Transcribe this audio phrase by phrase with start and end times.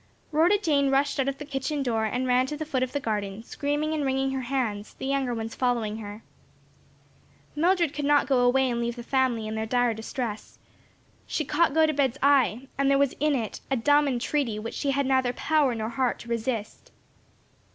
[0.31, 2.99] Rhoda Jane rushed out of the kitchen door, and ran to the foot of the
[2.99, 6.23] garden, screaming and wringing her hands, the younger ones following her.
[7.55, 10.57] Mildred could not go away and leave the family in their dire distress.
[11.27, 15.05] She caught Gotobed's eye, and there was in it a dumb entreaty which she had
[15.05, 16.91] neither power nor heart to resist.